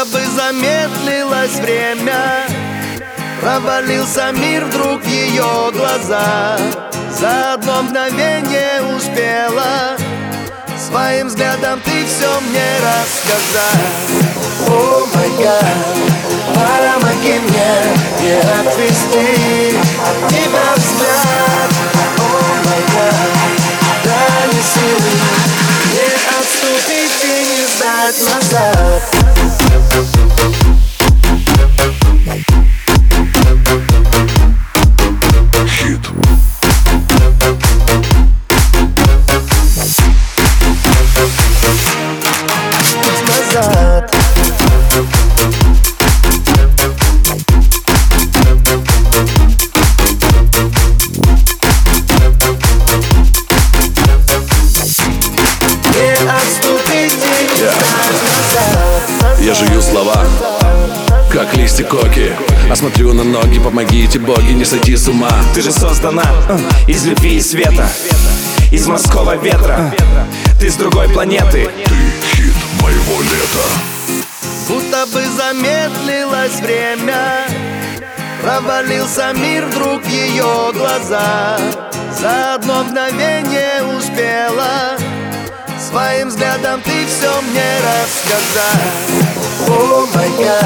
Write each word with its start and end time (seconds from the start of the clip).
Будто 0.00 0.18
бы 0.18 0.24
замедлилось 0.24 1.56
время. 1.56 2.46
Провалился 3.40 4.32
мир 4.32 4.64
вдруг 4.64 5.02
в 5.02 5.06
ее 5.06 5.70
глаза. 5.72 6.56
За 7.10 7.54
одно 7.54 7.82
мгновение 7.82 8.82
успела. 8.96 9.96
Своим 10.78 11.26
взглядом 11.26 11.80
ты 11.84 12.06
все 12.06 12.40
мне 12.48 12.64
рассказать 12.78 13.74
О 14.66 15.06
май 15.14 15.30
гад, 15.38 15.64
помоги 16.54 17.38
мне 17.38 17.72
не 18.22 18.38
отвести 18.40 19.76
от 19.76 20.28
тебя 20.30 20.74
взгляд. 20.76 21.70
О 22.16 22.30
май 22.64 22.82
гад, 22.94 23.30
дай 24.04 24.46
мне 24.48 24.62
силы 24.62 25.12
не 25.92 26.08
отступить 26.38 27.24
и 27.24 27.26
не 27.44 27.66
сдать 27.66 28.34
назад 28.34 29.39
слова, 60.00 60.24
как 61.30 61.54
листья 61.56 61.84
коки. 61.84 62.32
А 62.70 62.76
смотрю 62.76 63.12
на 63.12 63.24
ноги, 63.24 63.58
помогите 63.58 64.18
боги 64.18 64.52
не 64.52 64.64
сойти 64.64 64.96
с 64.96 65.08
ума. 65.08 65.30
Ты 65.54 65.62
же 65.62 65.72
создана 65.72 66.24
э, 66.48 66.58
из 66.86 67.04
любви 67.04 67.36
и 67.36 67.40
света 67.40 67.88
Из 68.70 68.86
морского 68.86 69.36
ветра. 69.36 69.92
Ты 70.58 70.70
с 70.70 70.76
другой 70.76 71.08
планеты. 71.08 71.68
Ты 71.84 71.90
хит 72.32 72.54
моего 72.80 73.20
лета. 73.22 73.66
Будто 74.68 75.06
бы 75.06 75.24
замедлилось 75.36 76.60
время 76.60 77.44
Провалился 78.40 79.32
мир 79.32 79.66
вдруг 79.66 80.04
в 80.04 80.08
ее 80.08 80.72
глаза 80.72 81.58
За 82.12 82.54
одно 82.54 82.84
мгновение 82.84 83.82
успела. 83.98 84.96
Своим 85.80 86.28
взглядом 86.28 86.80
ты 86.82 87.06
все 87.06 87.42
мне 87.42 87.80
рассказать 88.30 88.80
О 89.68 90.06
май 90.14 90.30
гад, 90.38 90.64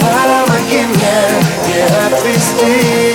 помоги 0.00 0.82
мне 0.86 1.18
не 1.66 1.80
отвести 2.06 3.05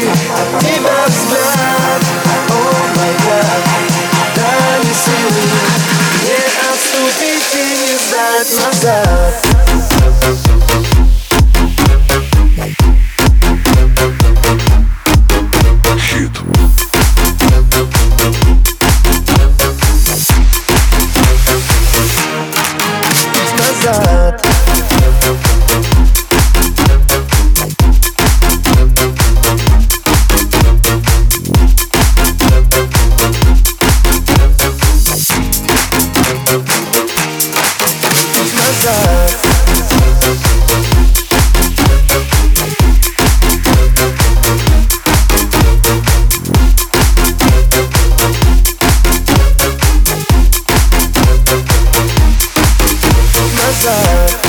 назад 54.01 54.41